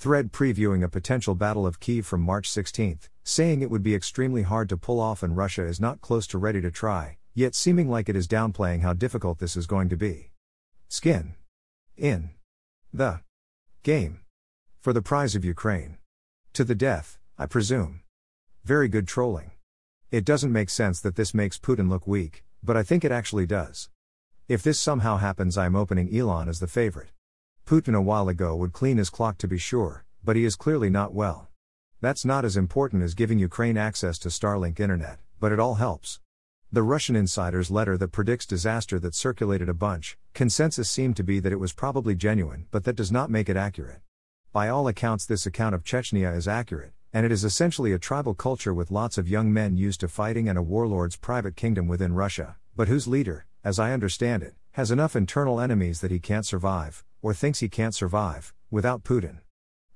[0.00, 4.42] Thread previewing a potential Battle of Kiev from March 16, saying it would be extremely
[4.42, 7.90] hard to pull off and Russia is not close to ready to try, yet seeming
[7.90, 10.30] like it is downplaying how difficult this is going to be.
[10.86, 11.34] Skin.
[11.96, 12.30] In.
[12.92, 13.22] The.
[13.82, 14.20] Game.
[14.78, 15.98] For the prize of Ukraine.
[16.52, 18.02] To the death, I presume.
[18.64, 19.50] Very good trolling.
[20.12, 23.46] It doesn't make sense that this makes Putin look weak, but I think it actually
[23.46, 23.90] does.
[24.46, 27.10] If this somehow happens, I am opening Elon as the favorite.
[27.68, 30.88] Putin a while ago would clean his clock to be sure, but he is clearly
[30.88, 31.48] not well.
[32.00, 36.18] That's not as important as giving Ukraine access to Starlink internet, but it all helps.
[36.72, 41.40] The Russian insider's letter that predicts disaster that circulated a bunch, consensus seemed to be
[41.40, 44.00] that it was probably genuine, but that does not make it accurate.
[44.50, 48.32] By all accounts, this account of Chechnya is accurate, and it is essentially a tribal
[48.32, 52.14] culture with lots of young men used to fighting and a warlord's private kingdom within
[52.14, 56.46] Russia, but whose leader, as I understand it, has enough internal enemies that he can't
[56.46, 59.38] survive, or thinks he can't survive, without Putin.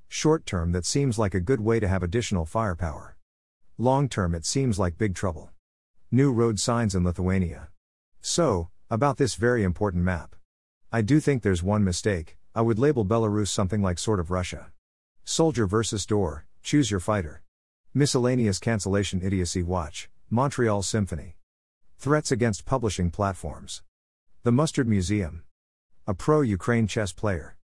[0.09, 3.17] Short term, that seems like a good way to have additional firepower.
[3.79, 5.51] Long term, it seems like big trouble.
[6.11, 7.69] New road signs in Lithuania.
[8.21, 10.37] So, about this very important map.
[10.93, 14.71] I do think there's one mistake, I would label Belarus something like sort of Russia.
[15.25, 17.43] Soldier versus door, choose your fighter.
[17.95, 21.37] Miscellaneous cancellation idiocy watch, Montreal Symphony.
[21.97, 23.83] Threats against publishing platforms.
[24.43, 25.45] The Mustard Museum.
[26.05, 27.57] A pro Ukraine chess player.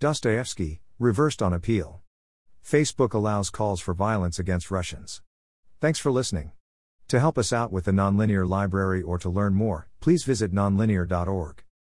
[0.00, 2.00] Dostoevsky, reversed on appeal.
[2.64, 5.20] Facebook allows calls for violence against Russians.
[5.78, 6.52] Thanks for listening.
[7.08, 11.64] To help us out with the Nonlinear Library or to learn more, please visit nonlinear.org.